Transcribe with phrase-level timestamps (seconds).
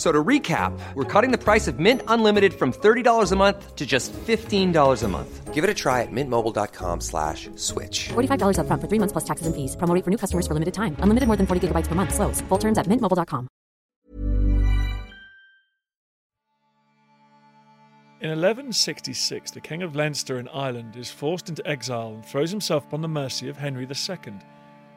[0.00, 3.76] F- So to recap, we're cutting the price of Mint Unlimited from $30 a month
[3.76, 5.52] to just $15 a month.
[5.52, 8.08] Give it a try at mintmobile.com slash switch.
[8.08, 9.76] $45 upfront for three months plus taxes and fees.
[9.76, 10.96] Promo rate for new customers for limited time.
[11.00, 12.14] Unlimited more than 40 gigabytes per month.
[12.14, 12.40] Slows.
[12.48, 13.46] Full terms at mintmobile.com.
[18.22, 22.86] In 1166, the King of Leinster in Ireland is forced into exile and throws himself
[22.86, 24.32] upon the mercy of Henry II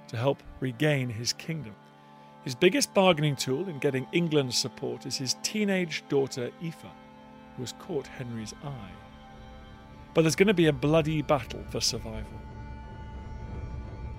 [0.07, 1.75] to help regain his kingdom.
[2.43, 6.85] His biggest bargaining tool in getting England's support is his teenage daughter Aoife,
[7.55, 8.91] who has caught Henry's eye.
[10.13, 12.39] But there's going to be a bloody battle for survival.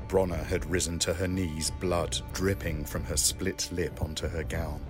[0.08, 4.80] Bronner had risen to her knees, blood dripping from her split lip onto her gown.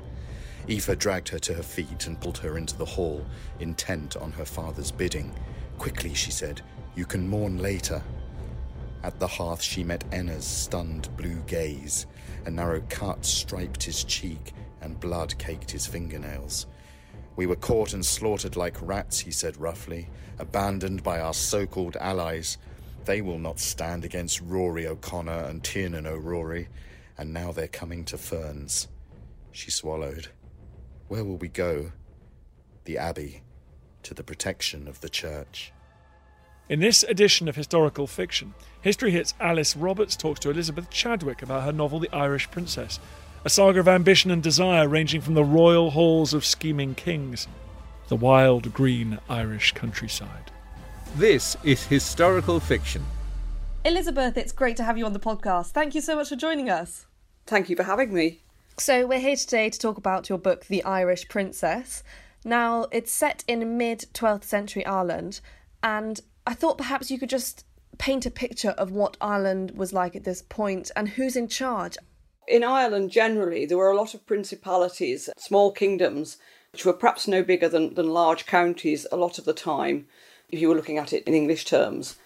[0.68, 3.24] Aoife dragged her to her feet and pulled her into the hall,
[3.58, 5.34] intent on her father's bidding.
[5.78, 6.62] Quickly, she said,
[6.94, 8.02] you can mourn later.
[9.04, 12.06] At the hearth, she met Enna's stunned blue gaze.
[12.46, 16.66] A narrow cut striped his cheek, and blood caked his fingernails.
[17.36, 21.96] We were caught and slaughtered like rats, he said roughly, abandoned by our so called
[21.96, 22.56] allies.
[23.04, 26.68] They will not stand against Rory O'Connor and Tiernan O'Rourke,
[27.18, 28.88] and now they're coming to Ferns.
[29.52, 30.28] She swallowed.
[31.08, 31.92] Where will we go?
[32.84, 33.42] The Abbey,
[34.04, 35.74] to the protection of the Church.
[36.66, 41.64] In this edition of Historical Fiction, History Hits Alice Roberts talks to Elizabeth Chadwick about
[41.64, 42.98] her novel The Irish Princess,
[43.44, 47.44] a saga of ambition and desire ranging from the royal halls of scheming kings
[48.04, 50.50] to the wild green Irish countryside.
[51.16, 53.04] This is historical fiction.
[53.84, 55.72] Elizabeth, it's great to have you on the podcast.
[55.72, 57.04] Thank you so much for joining us.
[57.46, 58.40] Thank you for having me.
[58.78, 62.02] So, we're here today to talk about your book, The Irish Princess.
[62.42, 65.42] Now, it's set in mid 12th century Ireland,
[65.82, 67.64] and I thought perhaps you could just
[67.98, 71.96] paint a picture of what Ireland was like at this point and who's in charge.
[72.46, 76.36] In Ireland, generally, there were a lot of principalities, small kingdoms,
[76.72, 80.06] which were perhaps no bigger than, than large counties a lot of the time,
[80.50, 82.16] if you were looking at it in English terms.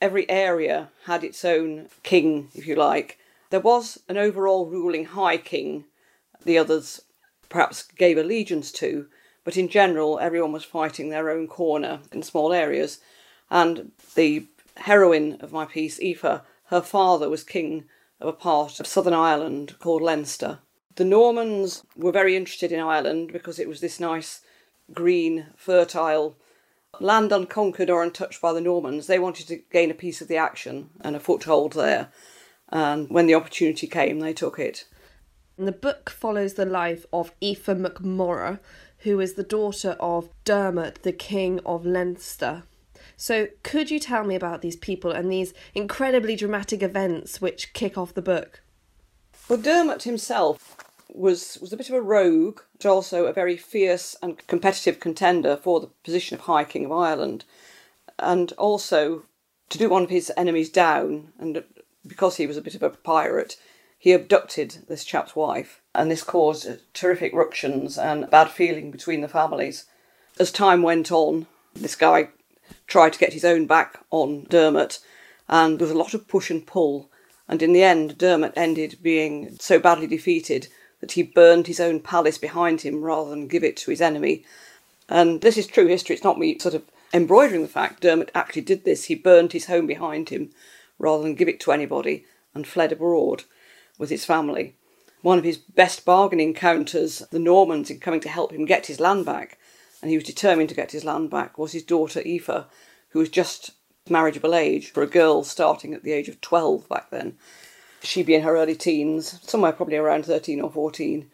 [0.00, 3.18] Every area had its own king, if you like.
[3.50, 5.84] There was an overall ruling high king,
[6.44, 7.02] the others
[7.48, 9.06] perhaps gave allegiance to,
[9.42, 13.00] but in general, everyone was fighting their own corner in small areas.
[13.50, 14.46] And the
[14.76, 17.84] heroine of my piece, Aoife, her father was king
[18.20, 20.60] of a part of southern Ireland called Leinster.
[20.96, 24.40] The Normans were very interested in Ireland because it was this nice,
[24.92, 26.36] green, fertile
[27.00, 29.06] land unconquered or untouched by the Normans.
[29.06, 32.08] They wanted to gain a piece of the action and a foothold there.
[32.68, 34.86] And when the opportunity came, they took it.
[35.58, 38.60] And the book follows the life of Aoife MacMurrough,
[38.98, 42.64] who is the daughter of Dermot, the King of Leinster.
[43.16, 47.96] So, could you tell me about these people and these incredibly dramatic events which kick
[47.96, 48.62] off the book?
[49.48, 50.76] Well, Dermot himself
[51.12, 55.56] was was a bit of a rogue, but also a very fierce and competitive contender
[55.56, 57.44] for the position of High King of Ireland,
[58.18, 59.24] and also
[59.68, 61.32] to do one of his enemies down.
[61.38, 61.62] And
[62.06, 63.56] because he was a bit of a pirate,
[63.98, 69.28] he abducted this chap's wife, and this caused terrific ructions and bad feeling between the
[69.28, 69.86] families.
[70.38, 72.28] As time went on, this guy
[72.86, 75.00] tried to get his own back on Dermot,
[75.48, 77.10] and there was a lot of push and pull.
[77.48, 80.68] And in the end, Dermot ended being so badly defeated
[81.00, 84.44] that he burned his own palace behind him rather than give it to his enemy.
[85.08, 88.00] And this is true history, it's not me sort of embroidering the fact.
[88.00, 89.04] Dermot actually did this.
[89.04, 90.50] He burned his home behind him
[90.98, 92.24] rather than give it to anybody
[92.54, 93.44] and fled abroad
[93.98, 94.76] with his family.
[95.20, 99.00] One of his best bargaining counters, the Normans, in coming to help him get his
[99.00, 99.58] land back,
[100.04, 102.66] and he was determined to get his land back, was his daughter Aoife,
[103.08, 103.70] who was just
[104.06, 107.38] marriageable age for a girl starting at the age of 12 back then.
[108.02, 111.30] She'd be in her early teens, somewhere probably around 13 or 14.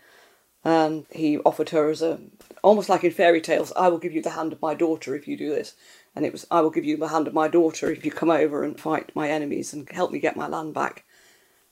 [0.65, 2.21] And he offered her as a,
[2.63, 5.27] almost like in fairy tales, I will give you the hand of my daughter if
[5.27, 5.75] you do this.
[6.15, 8.31] And it was, I will give you the hand of my daughter if you come
[8.31, 11.03] over and fight my enemies and help me get my land back.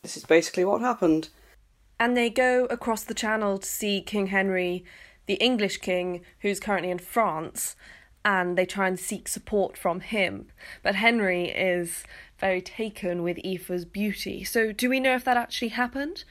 [0.03, 1.29] This is basically what happened.
[2.00, 4.85] And they go across the channel to see King Henry,
[5.29, 7.77] the English king, who's currently in France,
[8.25, 10.49] and they try and seek support from him.
[10.83, 12.03] But Henry is
[12.39, 14.43] very taken with Aoife's beauty.
[14.43, 16.25] So, do we know if that actually happened?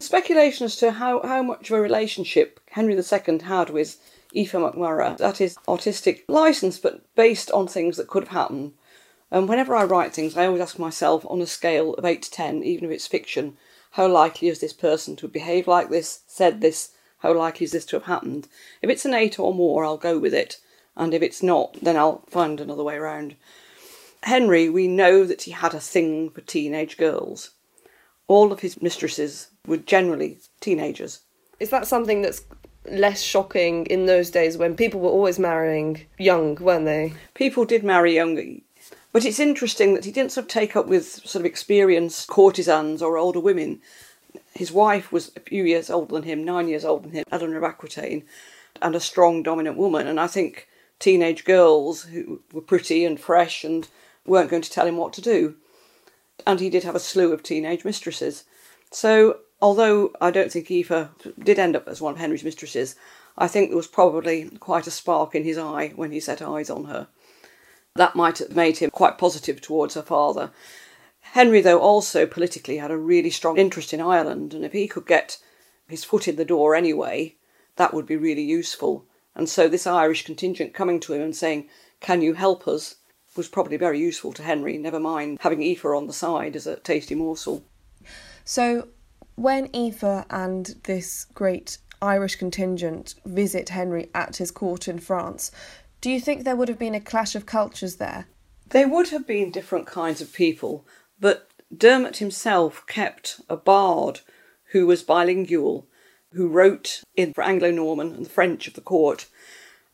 [0.00, 3.98] Speculation as to how, how much of a relationship Henry II had with
[4.34, 8.72] Aoife MacMurrough, that is artistic license, but based on things that could have happened.
[9.30, 12.30] And whenever I write things, I always ask myself on a scale of 8 to
[12.30, 13.58] 10, even if it's fiction,
[13.92, 17.84] how likely is this person to behave like this, said this, how likely is this
[17.86, 18.48] to have happened?
[18.82, 20.58] If it's an 8 or more, I'll go with it,
[20.96, 23.36] and if it's not, then I'll find another way around.
[24.22, 27.50] Henry, we know that he had a thing for teenage girls.
[28.26, 31.20] All of his mistresses were generally teenagers.
[31.60, 32.44] Is that something that's
[32.90, 37.14] less shocking in those days when people were always marrying young, weren't they?
[37.34, 38.60] People did marry young,
[39.12, 43.02] but it's interesting that he didn't sort of take up with sort of experienced courtesans
[43.02, 43.80] or older women.
[44.58, 47.58] His wife was a few years older than him, nine years older than him, Eleanor
[47.58, 48.24] of Aquitaine,
[48.82, 50.08] and a strong, dominant woman.
[50.08, 50.66] And I think
[50.98, 53.86] teenage girls who were pretty and fresh and
[54.26, 55.54] weren't going to tell him what to do.
[56.44, 58.46] And he did have a slew of teenage mistresses.
[58.90, 61.08] So, although I don't think Aoife
[61.38, 62.96] did end up as one of Henry's mistresses,
[63.36, 66.68] I think there was probably quite a spark in his eye when he set eyes
[66.68, 67.06] on her.
[67.94, 70.50] That might have made him quite positive towards her father.
[71.20, 75.06] Henry, though, also politically had a really strong interest in Ireland, and if he could
[75.06, 75.38] get
[75.88, 77.36] his foot in the door anyway,
[77.76, 79.06] that would be really useful.
[79.34, 81.68] And so, this Irish contingent coming to him and saying,
[82.00, 82.96] Can you help us?
[83.38, 86.76] was probably very useful to Henry, never mind having Aoife on the side as a
[86.76, 87.64] tasty morsel.
[88.44, 88.88] So,
[89.36, 95.52] when Aoife and this great Irish contingent visit Henry at his court in France,
[96.00, 98.26] do you think there would have been a clash of cultures there?
[98.70, 100.84] There would have been different kinds of people,
[101.20, 104.20] but Dermot himself kept a bard
[104.72, 105.86] who was bilingual,
[106.32, 109.26] who wrote in Anglo Norman and the French of the court,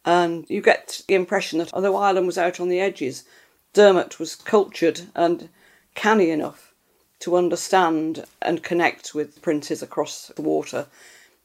[0.04, 3.24] and you get the impression that although Ireland was out on the edges,
[3.72, 5.48] Dermot was cultured and
[5.94, 6.74] canny enough
[7.20, 10.86] to understand and connect with princes across the water.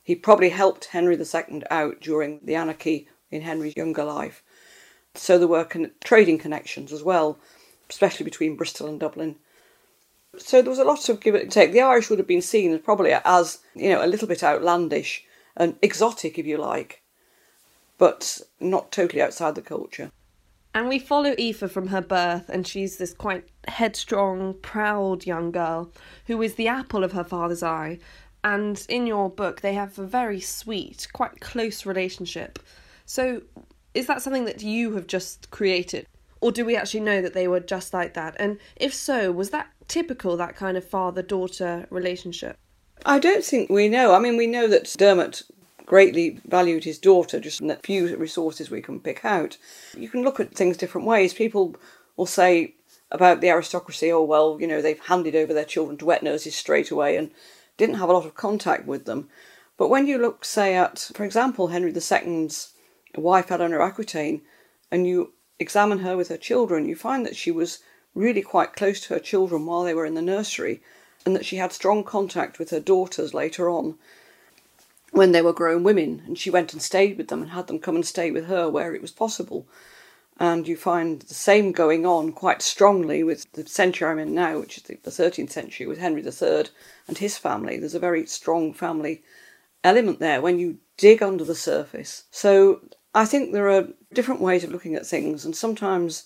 [0.04, 4.44] He probably helped Henry II out during the anarchy in Henry's younger life.
[5.16, 7.38] So there were con- trading connections as well,
[7.90, 9.38] especially between Bristol and Dublin.
[10.40, 11.72] So there was a lot of give and take.
[11.72, 15.24] The Irish would have been seen probably as, you know, a little bit outlandish
[15.56, 17.04] and exotic, if you like
[18.00, 20.10] but not totally outside the culture.
[20.74, 25.92] And we follow Aoife from her birth, and she's this quite headstrong, proud young girl
[26.26, 28.00] who is the apple of her father's eye.
[28.44, 32.58] And in your book, they have a very sweet, quite close relationship.
[33.06, 33.42] So,
[33.94, 36.08] is that something that you have just created?
[36.42, 38.36] Or do we actually know that they were just like that?
[38.40, 42.58] And if so, was that typical, that kind of father daughter relationship?
[43.06, 44.14] I don't think we know.
[44.14, 45.44] I mean, we know that Dermot
[45.86, 49.58] greatly valued his daughter, just the few resources we can pick out.
[49.98, 51.34] You can look at things different ways.
[51.34, 51.76] People
[52.16, 52.76] will say
[53.12, 56.56] about the aristocracy, oh, well, you know, they've handed over their children to wet nurses
[56.56, 57.32] straight away and
[57.78, 59.30] didn't have a lot of contact with them.
[59.78, 62.74] But when you look, say, at, for example, Henry II's
[63.16, 64.42] wife, Eleanor Aquitaine,
[64.92, 67.80] and you examine her with her children, you find that she was
[68.16, 70.82] really quite close to her children while they were in the nursery,
[71.26, 73.96] and that she had strong contact with her daughters later on
[75.12, 77.80] when they were grown women, and she went and stayed with them and had them
[77.80, 79.68] come and stay with her where it was possible.
[80.38, 84.60] And you find the same going on quite strongly with the century I'm in now,
[84.60, 86.66] which is the 13th century, with Henry III
[87.08, 87.78] and his family.
[87.78, 89.22] There's a very strong family
[89.84, 92.24] element there when you dig under the surface.
[92.32, 92.82] So
[93.14, 96.26] I think there are different ways of looking at things, and sometimes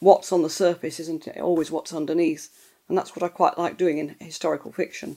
[0.00, 2.48] what's on the surface isn't always what's underneath.
[2.88, 5.16] And that's what I quite like doing in historical fiction,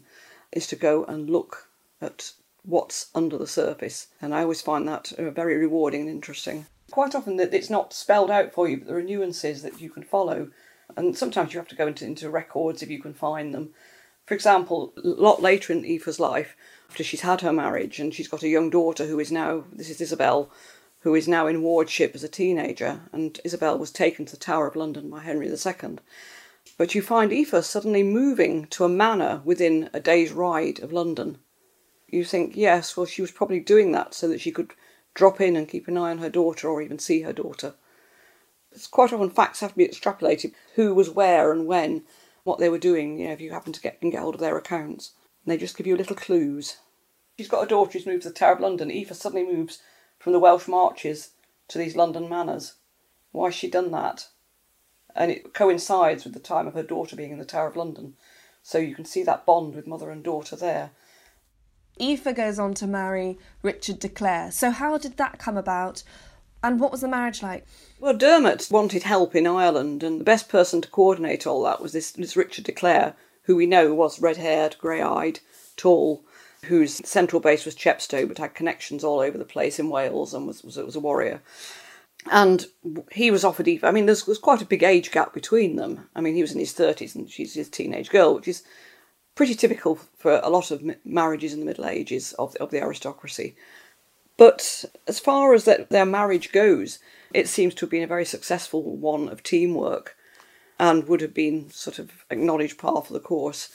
[0.51, 1.69] is to go and look
[2.01, 2.31] at
[2.63, 4.07] what's under the surface.
[4.22, 6.67] And I always find that uh, very rewarding and interesting.
[6.91, 9.89] Quite often that it's not spelled out for you, but there are nuances that you
[9.89, 10.50] can follow.
[10.95, 13.72] And sometimes you have to go into, into records if you can find them.
[14.25, 16.55] For example, a lot later in Aoife's life,
[16.89, 19.89] after she's had her marriage and she's got a young daughter who is now, this
[19.89, 20.50] is Isabel,
[21.06, 24.68] who is now in wardship as a teenager, and Isabel was taken to the Tower
[24.68, 26.00] of London by Henry II.
[26.78, 31.38] But you find Aoife suddenly moving to a manor within a day's ride of London
[32.16, 34.74] you think, yes, well, she was probably doing that so that she could
[35.14, 37.76] drop in and keep an eye on her daughter or even see her daughter.
[38.72, 42.04] It's quite often facts have to be extrapolated who was where and when,
[42.44, 44.42] what they were doing, you know, if you happen to get, can get hold of
[44.42, 45.12] their accounts.
[45.44, 46.78] And they just give you little clues.
[47.38, 48.92] She's got a daughter who's moved to the Tower of London.
[48.92, 49.82] Aoife suddenly moves
[50.25, 51.34] from the Welsh marches
[51.67, 52.74] to these London manors.
[53.32, 54.29] Why has she done that?
[55.15, 58.15] And it coincides with the time of her daughter being in the Tower of London.
[58.63, 60.89] So you can see that bond with mother and daughter there.
[62.01, 64.50] Aoife goes on to marry Richard de Clare.
[64.50, 66.01] So, how did that come about?
[66.63, 67.67] And what was the marriage like?
[68.00, 71.94] Well, Dermot wanted help in Ireland, and the best person to coordinate all that was
[71.94, 75.41] this, this Richard de Clare, who we know was red haired, grey eyed,
[75.77, 76.25] tall,
[76.65, 80.48] whose central base was Chepstow but had connections all over the place in Wales and
[80.48, 81.41] was, was, was a warrior.
[82.31, 82.65] And
[83.12, 83.67] he was offered.
[83.84, 86.10] I mean, there's, there's quite a big age gap between them.
[86.15, 88.63] I mean, he was in his 30s and she's his teenage girl, which is
[89.36, 93.55] pretty typical for a lot of marriages in the Middle Ages of, of the aristocracy.
[94.38, 97.00] But as far as that, their marriage goes,
[97.34, 100.15] it seems to have been a very successful one of teamwork
[100.79, 103.69] and would have been sort of acknowledged par for the course.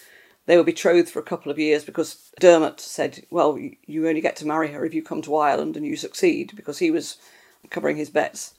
[0.50, 4.34] They were betrothed for a couple of years because Dermot said, Well, you only get
[4.38, 7.18] to marry her if you come to Ireland and you succeed, because he was
[7.70, 8.54] covering his bets.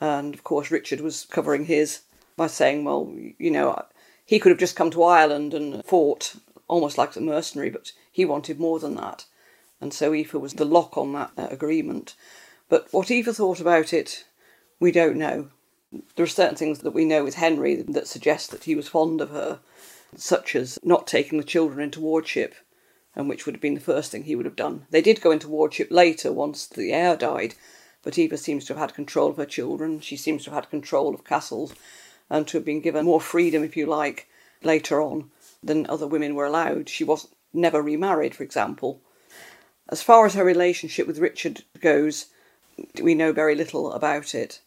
[0.00, 2.00] And of course, Richard was covering his
[2.38, 3.84] by saying, Well, you know,
[4.24, 8.24] he could have just come to Ireland and fought almost like a mercenary, but he
[8.24, 9.26] wanted more than that.
[9.82, 12.14] And so Aoife was the lock on that uh, agreement.
[12.70, 14.24] But what Aoife thought about it,
[14.80, 15.50] we don't know.
[16.16, 19.20] There are certain things that we know with Henry that suggest that he was fond
[19.20, 19.60] of her,
[20.16, 22.54] such as not taking the children into wardship,
[23.14, 24.86] and which would have been the first thing he would have done.
[24.90, 27.54] They did go into wardship later once the heir died,
[28.02, 30.00] but Aoife seems to have had control of her children.
[30.00, 31.74] She seems to have had control of castles
[32.30, 34.28] and to have been given more freedom, if you like,
[34.62, 35.30] later on
[35.62, 36.88] than other women were allowed.
[36.88, 39.00] She was never remarried, for example.
[39.88, 42.26] As far as her relationship with Richard goes,
[43.02, 44.60] we know very little about it.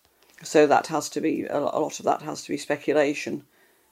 [0.44, 3.46] So that has to be a lot of that has to be speculation.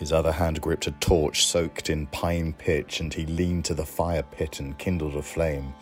[0.00, 3.84] His other hand gripped a torch soaked in pine pitch, and he leaned to the
[3.84, 5.74] fire pit and kindled a flame.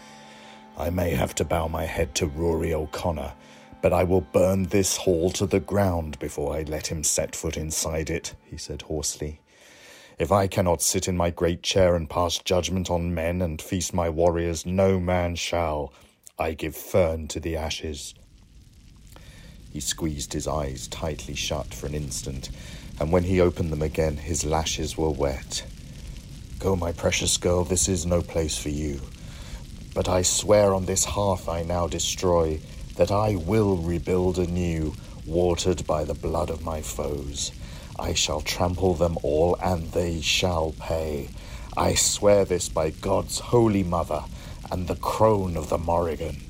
[0.76, 3.32] I may have to bow my head to Rory O'Connor,
[3.80, 7.56] but I will burn this hall to the ground before I let him set foot
[7.56, 9.40] inside it, he said hoarsely.
[10.18, 13.94] If I cannot sit in my great chair and pass judgment on men and feast
[13.94, 15.92] my warriors, no man shall.
[16.37, 18.14] I give fern to the ashes.
[19.72, 22.50] He squeezed his eyes tightly shut for an instant,
[23.00, 25.64] and when he opened them again, his lashes were wet.
[26.59, 29.00] Go, my precious girl, this is no place for you.
[29.95, 32.61] But I swear on this hearth I now destroy
[32.97, 34.95] that I will rebuild anew,
[35.26, 37.52] watered by the blood of my foes.
[37.99, 41.31] I shall trample them all, and they shall pay.
[41.76, 44.25] I swear this by God's holy mother
[44.71, 46.43] and the crone of the Morrigan.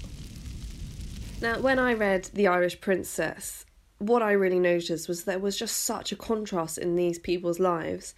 [1.40, 3.64] Now, when I read The Irish Princess,
[3.98, 8.14] what I really noticed was there was just such a contrast in these people's lives.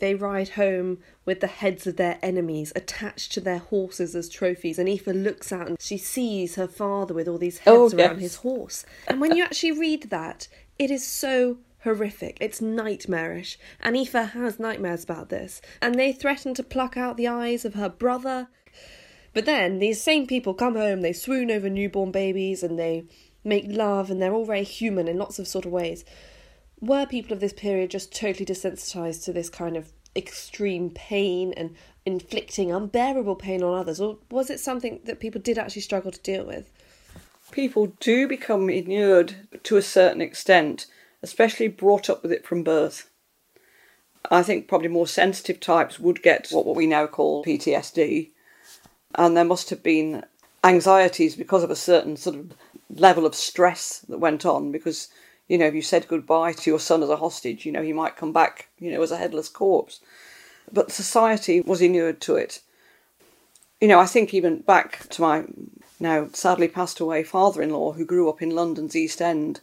[0.00, 4.78] They ride home with the heads of their enemies attached to their horses as trophies,
[4.78, 8.14] and Aoife looks out and she sees her father with all these heads Oh, around
[8.14, 8.20] yes.
[8.20, 8.84] his horse.
[9.06, 10.48] And when you actually read that,
[10.78, 12.38] it is so horrific.
[12.40, 13.58] It's nightmarish.
[13.80, 15.60] And Aoife has nightmares about this.
[15.80, 18.48] And they threaten to pluck out the eyes of her brother.
[19.34, 23.04] But then these same people come home, they swoon over newborn babies, and they
[23.44, 26.04] make love, and they're all very human in lots of sort of ways.
[26.80, 31.74] Were people of this period just totally desensitized to this kind of extreme pain and
[32.04, 36.20] inflicting unbearable pain on others, or was it something that people did actually struggle to
[36.20, 36.70] deal with?
[37.50, 40.86] People do become inured to a certain extent,
[41.22, 43.10] especially brought up with it from birth.
[44.30, 48.30] I think probably more sensitive types would get what, what we now call PTSD,
[49.14, 50.24] and there must have been
[50.64, 52.52] anxieties because of a certain sort of
[52.94, 55.08] level of stress that went on because
[55.48, 57.92] you know if you said goodbye to your son as a hostage you know he
[57.92, 60.00] might come back you know as a headless corpse.
[60.72, 62.60] But society was inured to it.
[63.80, 65.44] You know i think even back to my
[65.98, 69.60] now sadly passed away father-in-law who grew up in london's east end.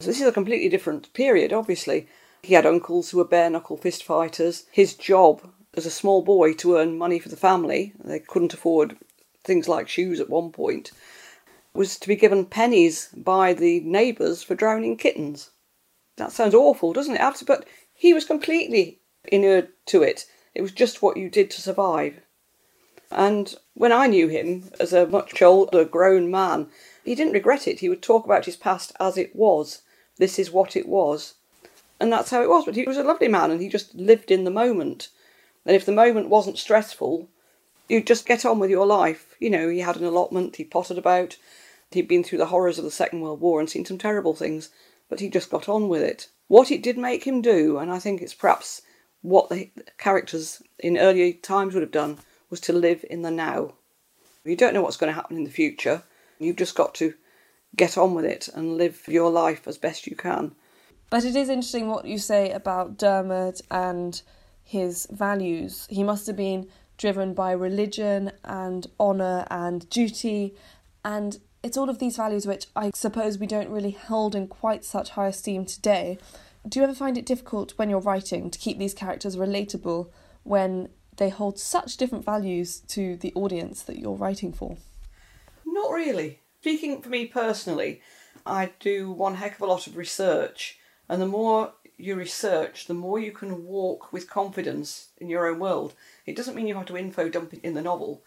[0.00, 2.08] So this is a completely different period obviously.
[2.42, 4.64] He had uncles who were bare knuckle fist fighters.
[4.72, 8.96] His job as a small boy to earn money for the family they couldn't afford
[9.44, 10.92] things like shoes at one point
[11.74, 15.50] was to be given pennies by the neighbours for drowning kittens.
[16.16, 17.42] That sounds awful, doesn't it?
[17.46, 20.26] But he was completely inured to it.
[20.54, 22.20] It was just what you did to survive.
[23.10, 26.68] And when I knew him as a much older, grown man,
[27.04, 27.80] he didn't regret it.
[27.80, 29.82] He would talk about his past as it was.
[30.18, 31.34] This is what it was.
[32.00, 32.64] And that's how it was.
[32.64, 35.08] But he was a lovely man and he just lived in the moment.
[35.64, 37.28] And if the moment wasn't stressful,
[37.88, 39.36] you'd just get on with your life.
[39.38, 41.36] You know, he had an allotment, he pottered about,
[41.94, 44.70] He'd been through the horrors of the Second World War and seen some terrible things,
[45.08, 46.28] but he just got on with it.
[46.48, 48.82] What it did make him do, and I think it's perhaps
[49.22, 52.18] what the characters in earlier times would have done,
[52.50, 53.74] was to live in the now.
[54.44, 56.02] You don't know what's going to happen in the future.
[56.38, 57.14] You've just got to
[57.76, 60.54] get on with it and live your life as best you can.
[61.10, 64.20] But it is interesting what you say about Dermot and
[64.64, 65.86] his values.
[65.88, 66.68] He must have been
[66.98, 70.54] driven by religion and honour and duty,
[71.04, 74.84] and it's all of these values which I suppose we don't really hold in quite
[74.84, 76.18] such high esteem today.
[76.68, 80.10] Do you ever find it difficult when you're writing to keep these characters relatable
[80.42, 84.76] when they hold such different values to the audience that you're writing for?
[85.64, 86.40] Not really.
[86.60, 88.00] Speaking for me personally,
[88.46, 90.78] I do one heck of a lot of research,
[91.08, 95.58] and the more you research, the more you can walk with confidence in your own
[95.58, 95.94] world.
[96.26, 98.22] It doesn't mean you have to info dump it in the novel,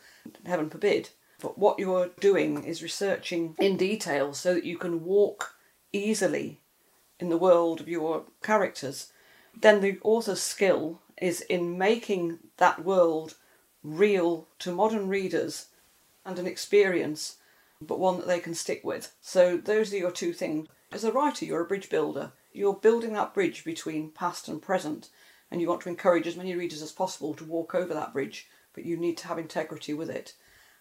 [0.46, 1.10] heaven forbid.
[1.42, 5.56] But what you're doing is researching in detail so that you can walk
[5.92, 6.62] easily
[7.20, 9.12] in the world of your characters.
[9.60, 13.36] Then the author's skill is in making that world
[13.84, 15.68] real to modern readers
[16.26, 17.38] and an experience,
[17.82, 19.14] but one that they can stick with.
[19.22, 20.68] So those are your two things.
[20.92, 22.32] As a writer, you're a bridge builder.
[22.52, 25.10] You're building that bridge between past and present,
[25.52, 28.48] and you want to encourage as many readers as possible to walk over that bridge,
[28.74, 30.34] but you need to have integrity with it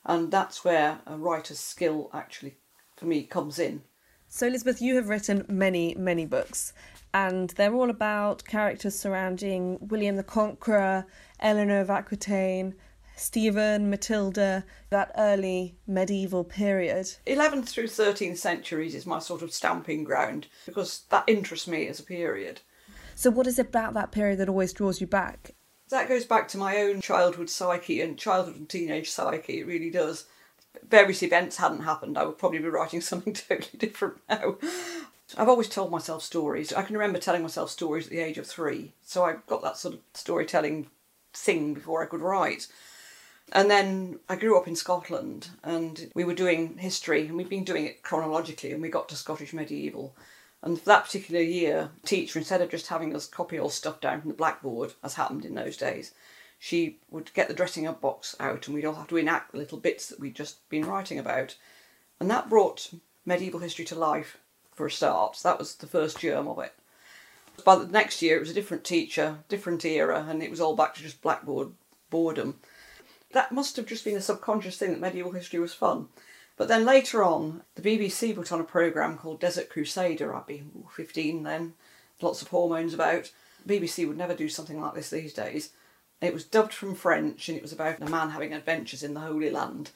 [0.06, 2.56] and that's where a writer's skill actually,
[2.96, 3.82] for me, comes in.
[4.28, 6.72] So, Elizabeth, you have written many, many books,
[7.12, 11.06] and they're all about characters surrounding William the Conqueror,
[11.38, 12.74] Eleanor of Aquitaine,
[13.16, 17.06] Stephen, Matilda, that early medieval period.
[17.26, 22.00] 11th through 13th centuries is my sort of stamping ground because that interests me as
[22.00, 22.60] a period.
[23.14, 25.53] So, what is it about that period that always draws you back?
[25.90, 29.90] That goes back to my own childhood psyche and childhood and teenage psyche, it really
[29.90, 30.26] does.
[30.88, 34.56] Various events hadn't happened, I would probably be writing something totally different now.
[35.36, 36.72] I've always told myself stories.
[36.72, 39.76] I can remember telling myself stories at the age of three, so I got that
[39.76, 40.88] sort of storytelling
[41.32, 42.68] thing before I could write.
[43.52, 47.64] And then I grew up in Scotland and we were doing history and we've been
[47.64, 50.16] doing it chronologically and we got to Scottish medieval
[50.64, 54.22] and for that particular year, teacher, instead of just having us copy all stuff down
[54.22, 56.12] from the blackboard, as happened in those days,
[56.58, 59.58] she would get the dressing up box out and we'd all have to enact the
[59.58, 61.56] little bits that we'd just been writing about.
[62.18, 62.94] And that brought
[63.26, 64.38] medieval history to life
[64.72, 65.38] for a start.
[65.42, 66.72] That was the first germ of it.
[67.62, 70.74] By the next year, it was a different teacher, different era, and it was all
[70.74, 71.72] back to just blackboard
[72.08, 72.58] boredom.
[73.32, 76.08] That must have just been a subconscious thing that medieval history was fun.
[76.56, 80.34] But then later on, the BBC put on a programme called Desert Crusader.
[80.34, 80.62] I'd be
[80.94, 81.74] 15 then,
[82.20, 83.30] lots of hormones about.
[83.66, 85.70] BBC would never do something like this these days.
[86.20, 89.20] It was dubbed from French and it was about a man having adventures in the
[89.20, 89.90] Holy Land,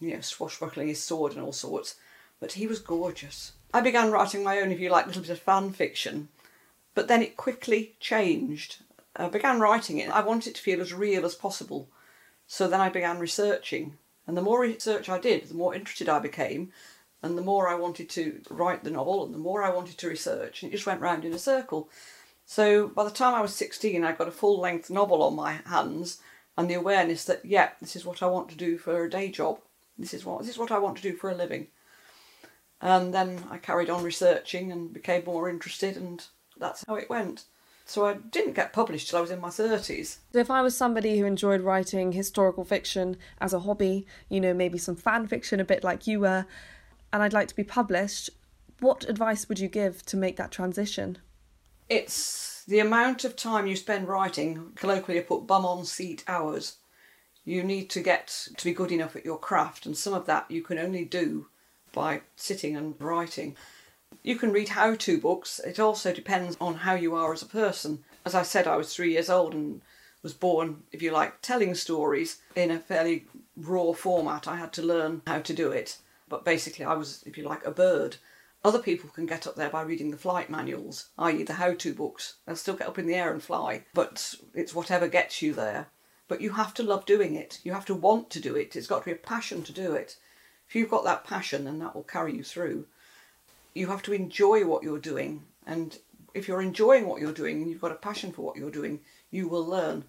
[0.00, 1.96] you know, swashbuckling his sword and all sorts.
[2.40, 3.52] But he was gorgeous.
[3.72, 6.28] I began writing my own, if you like, little bit of fan fiction,
[6.94, 8.82] but then it quickly changed.
[9.14, 10.10] I began writing it.
[10.10, 11.88] I wanted it to feel as real as possible.
[12.46, 13.96] So then I began researching
[14.32, 16.72] and the more research I did, the more interested I became,
[17.22, 20.08] and the more I wanted to write the novel, and the more I wanted to
[20.08, 21.90] research, and it just went round in a circle.
[22.46, 25.58] So by the time I was 16, I got a full length novel on my
[25.66, 26.22] hands,
[26.56, 29.30] and the awareness that, yeah, this is what I want to do for a day
[29.30, 29.58] job.
[29.98, 31.66] This is what this is what I want to do for a living.
[32.80, 36.24] And then I carried on researching and became more interested, and
[36.56, 37.44] that's how it went.
[37.84, 40.18] So I didn't get published till I was in my 30s.
[40.32, 44.78] If I was somebody who enjoyed writing historical fiction as a hobby, you know, maybe
[44.78, 46.46] some fan fiction, a bit like you were,
[47.12, 48.30] and I'd like to be published,
[48.80, 51.18] what advice would you give to make that transition?
[51.88, 56.76] It's the amount of time you spend writing, colloquially put bum on seat hours.
[57.44, 60.50] You need to get to be good enough at your craft, and some of that
[60.50, 61.48] you can only do
[61.92, 63.56] by sitting and writing.
[64.22, 67.46] You can read how to books, it also depends on how you are as a
[67.46, 68.04] person.
[68.24, 69.80] As I said, I was three years old and
[70.22, 74.46] was born, if you like, telling stories in a fairly raw format.
[74.46, 75.98] I had to learn how to do it,
[76.28, 78.16] but basically, I was, if you like, a bird.
[78.64, 81.94] Other people can get up there by reading the flight manuals, i.e., the how to
[81.94, 82.36] books.
[82.46, 85.88] They'll still get up in the air and fly, but it's whatever gets you there.
[86.28, 87.60] But you have to love doing it.
[87.64, 88.76] You have to want to do it.
[88.76, 90.16] It's got to be a passion to do it.
[90.68, 92.86] If you've got that passion, then that will carry you through.
[93.74, 95.44] You have to enjoy what you're doing.
[95.66, 95.98] And
[96.34, 99.00] if you're enjoying what you're doing and you've got a passion for what you're doing,
[99.30, 100.04] you will learn.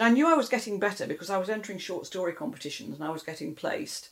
[0.00, 3.10] I knew I was getting better because I was entering short story competitions and I
[3.10, 4.10] was getting placed.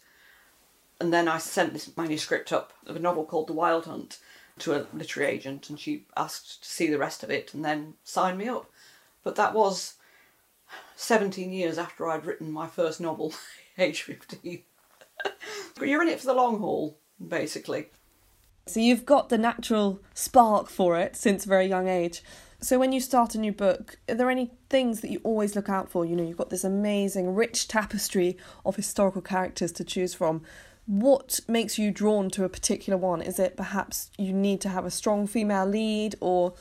[1.01, 4.19] And then I sent this manuscript up of a novel called The Wild Hunt
[4.59, 7.95] to a literary agent, and she asked to see the rest of it and then
[8.03, 8.71] signed me up.
[9.23, 9.95] But that was
[10.97, 13.35] 17 years after I'd written my first novel,
[13.79, 14.63] age 15.
[15.79, 17.87] but you're in it for the long haul, basically.
[18.69, 22.23] So you've got the natural spark for it since a very young age.
[22.61, 25.69] So when you start a new book, are there any things that you always look
[25.69, 26.05] out for?
[26.05, 30.43] You know, you've got this amazing, rich tapestry of historical characters to choose from.
[30.87, 33.23] What makes you drawn to a particular one?
[33.23, 36.55] Is it perhaps you need to have a strong female lead, or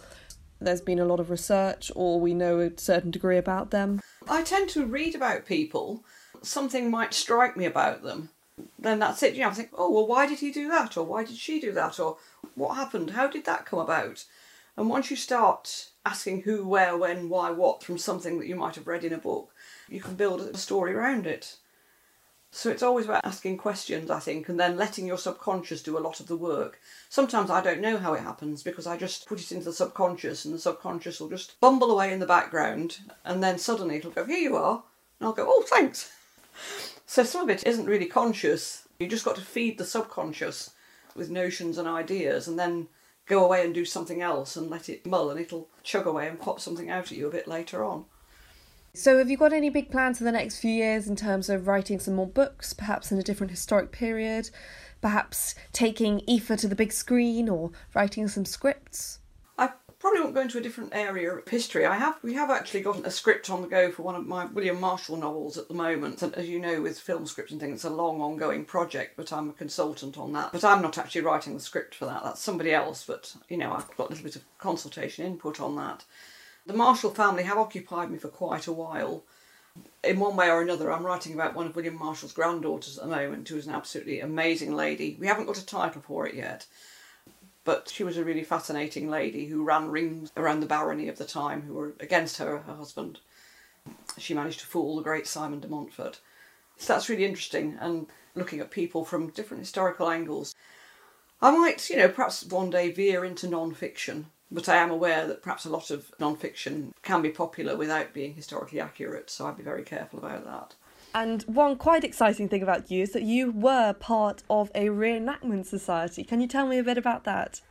[0.59, 3.99] there's been a lot of research, or we know a certain degree about them?
[4.29, 6.03] I tend to read about people.
[6.43, 8.29] Something might strike me about them.
[8.79, 9.33] Then that's it.
[9.33, 10.95] You know, I think, oh, well, why did he do that?
[10.95, 11.99] Or why did she do that?
[11.99, 12.17] Or
[12.55, 13.11] what happened?
[13.11, 14.25] How did that come about?
[14.77, 18.75] And once you start asking who, where, when, why, what from something that you might
[18.75, 19.51] have read in a book,
[19.89, 21.57] you can build a story around it.
[22.51, 25.99] So it's always about asking questions, I think, and then letting your subconscious do a
[25.99, 26.79] lot of the work.
[27.09, 30.45] Sometimes I don't know how it happens because I just put it into the subconscious
[30.45, 34.23] and the subconscious will just bumble away in the background and then suddenly it'll go,
[34.23, 34.83] Here you are.
[35.19, 36.13] And I'll go, Oh, thanks.
[37.05, 38.87] So some of it isn't really conscious.
[38.99, 40.71] You just got to feed the subconscious
[41.15, 42.87] with notions and ideas and then
[43.25, 46.39] go away and do something else and let it mull and it'll chug away and
[46.39, 48.05] pop something out at you a bit later on.
[48.93, 51.67] So, have you got any big plans for the next few years in terms of
[51.67, 54.49] writing some more books, perhaps in a different historic period,
[55.01, 59.19] perhaps taking Aoife to the big screen or writing some scripts?
[60.05, 61.83] Probably won't go into a different area of history.
[61.83, 64.45] I have we have actually got a script on the go for one of my
[64.45, 66.21] William Marshal novels at the moment.
[66.21, 69.33] And as you know, with film scripts and things, it's a long ongoing project, but
[69.33, 70.51] I'm a consultant on that.
[70.51, 72.21] But I'm not actually writing the script for that.
[72.23, 75.75] That's somebody else, but you know, I've got a little bit of consultation input on
[75.77, 76.03] that.
[76.67, 79.23] The Marshal family have occupied me for quite a while.
[80.03, 83.09] In one way or another, I'm writing about one of William Marshal's granddaughters at the
[83.09, 85.17] moment, who is an absolutely amazing lady.
[85.19, 86.67] We haven't got a title for it yet,
[87.65, 91.25] but she was a really fascinating lady who ran rings around the barony of the
[91.25, 93.19] time who were against her, her husband.
[94.17, 96.19] She managed to fool the great Simon de Montfort.
[96.77, 100.55] So that's really interesting, and looking at people from different historical angles.
[101.41, 105.27] I might, you know, perhaps one day veer into non fiction but I am aware
[105.27, 109.45] that perhaps a lot of non fiction can be popular without being historically accurate, so
[109.45, 110.75] I'd be very careful about that.
[111.15, 115.65] And one quite exciting thing about you is that you were part of a reenactment
[115.65, 116.23] society.
[116.23, 117.61] Can you tell me a bit about that?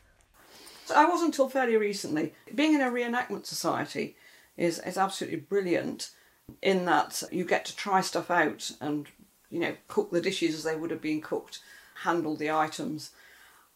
[0.87, 2.33] So I was until fairly recently.
[2.55, 4.17] Being in a reenactment society
[4.57, 6.11] is, is absolutely brilliant
[6.63, 9.07] in that you get to try stuff out and,
[9.51, 11.61] you know, cook the dishes as they would have been cooked,
[12.03, 13.13] handle the items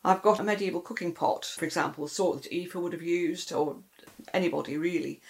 [0.05, 3.53] I've got a medieval cooking pot, for example, the sort that Aoife would have used,
[3.53, 3.77] or
[4.33, 5.21] anybody really.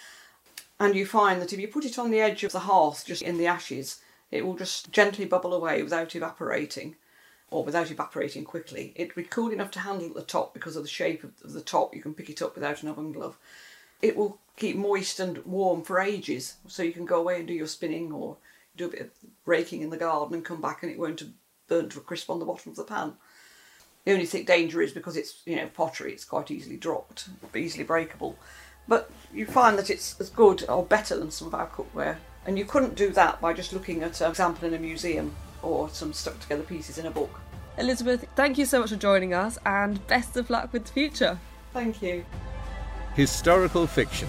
[0.79, 3.22] And you find that if you put it on the edge of the hearth, just
[3.22, 6.96] in the ashes, it will just gently bubble away without evaporating,
[7.50, 8.92] or without evaporating quickly.
[8.94, 11.62] It'll be cool enough to handle at the top because of the shape of the
[11.62, 11.94] top.
[11.94, 13.38] You can pick it up without an oven glove.
[14.02, 17.54] It will keep moist and warm for ages, so you can go away and do
[17.54, 18.36] your spinning or
[18.76, 19.10] do a bit of
[19.46, 21.22] raking in the garden and come back and it won't
[21.68, 23.14] burn to a crisp on the bottom of the pan.
[24.04, 27.84] The only thing danger is because it's you know pottery, it's quite easily dropped, easily
[27.84, 28.38] breakable.
[28.86, 32.16] But you find that it's as good or better than some of our cookware,
[32.48, 35.90] and you couldn't do that by just looking at an example in a museum or
[35.90, 37.40] some stuck together pieces in a book.
[37.76, 41.38] Elizabeth, thank you so much for joining us, and best of luck with the future.
[41.74, 42.24] Thank you.
[43.14, 44.28] Historical fiction.